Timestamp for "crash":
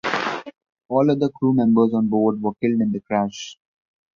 3.01-3.55